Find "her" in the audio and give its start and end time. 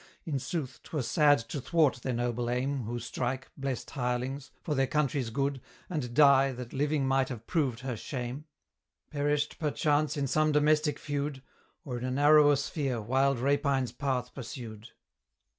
7.81-7.95